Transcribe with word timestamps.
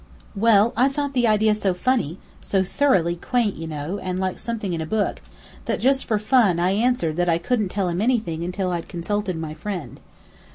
"Well, 0.35 0.73
I 0.75 0.87
thought 0.89 1.13
the 1.13 1.27
idea 1.27 1.53
so 1.53 1.75
funny, 1.75 2.17
so 2.41 2.63
thoroughly 2.63 3.15
quaint, 3.15 3.55
you 3.55 3.67
know, 3.67 3.99
and 4.01 4.17
like 4.17 4.39
something 4.39 4.73
in 4.73 4.81
a 4.81 4.85
book, 4.87 5.21
that 5.65 5.79
just 5.79 6.05
for 6.05 6.17
fun 6.17 6.59
I 6.59 6.71
answered 6.71 7.17
that 7.17 7.29
I 7.29 7.37
couldn't 7.37 7.69
tell 7.69 7.87
him 7.87 8.01
anything 8.01 8.43
until 8.43 8.71
I'd 8.71 8.87
consulted 8.89 9.35
my 9.35 9.53
friend. 9.53 9.99